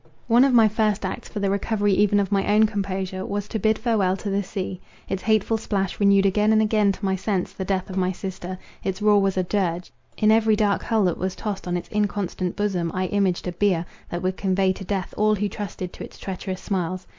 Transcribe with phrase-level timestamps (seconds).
[0.25, 3.59] One of my first acts for the recovery even of my own composure, was to
[3.59, 4.81] bid farewell to the sea.
[5.07, 8.57] Its hateful splash renewed again and again to my sense the death of my sister;
[8.83, 12.55] its roar was a dirge; in every dark hull that was tossed on its inconstant
[12.55, 16.17] bosom, I imaged a bier, that would convey to death all who trusted to its
[16.17, 17.05] treacherous smiles.